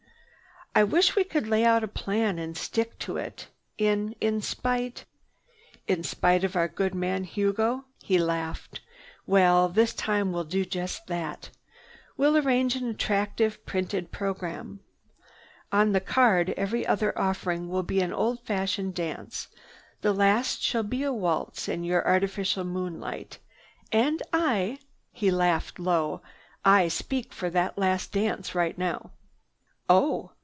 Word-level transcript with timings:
"I 0.73 0.85
wish 0.85 1.17
we 1.17 1.25
could 1.25 1.49
lay 1.49 1.65
out 1.65 1.83
a 1.83 1.87
plan 1.89 2.39
and 2.39 2.55
stick 2.55 2.97
to 2.99 3.17
it, 3.17 3.49
in—in 3.77 4.39
spite—" 4.41 5.03
"In 5.85 6.01
spite 6.01 6.45
of 6.45 6.55
our 6.55 6.69
good 6.69 6.95
man 6.95 7.25
Hugo," 7.25 7.83
he 8.01 8.17
laughed. 8.17 8.79
"Well, 9.27 9.67
this 9.67 9.93
time 9.93 10.31
we'll 10.31 10.45
do 10.45 10.63
just 10.63 11.07
that. 11.07 11.49
We'll 12.15 12.37
arrange 12.37 12.77
an 12.77 12.87
attractive 12.87 13.65
printed 13.65 14.13
program. 14.13 14.79
On 15.73 15.91
the 15.91 15.99
card 15.99 16.51
every 16.51 16.87
other 16.87 17.19
offering 17.19 17.67
will 17.67 17.83
be 17.83 17.99
an 17.99 18.13
old 18.13 18.39
fashioned 18.45 18.95
dance. 18.95 19.49
The 19.99 20.13
last 20.13 20.61
shall 20.63 20.83
be 20.83 21.03
a 21.03 21.11
waltz 21.11 21.67
in 21.67 21.83
your 21.83 22.07
artificial 22.07 22.63
moonlight. 22.63 23.39
And 23.91 24.23
I—" 24.31 24.79
he 25.11 25.31
laughed 25.31 25.79
low. 25.79 26.21
"I 26.63 26.87
speak 26.87 27.33
for 27.33 27.49
that 27.49 27.77
last 27.77 28.13
dance 28.13 28.55
right 28.55 28.77
now." 28.77 29.11
"Oh!" 29.89 30.31